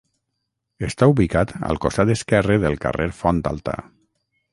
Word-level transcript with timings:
Està 0.85 1.09
ubicat 1.11 1.53
al 1.67 1.79
costat 1.83 2.11
esquerre 2.13 2.57
del 2.65 2.79
carrer 2.87 3.07
Font 3.19 3.43
Alta. 3.51 3.77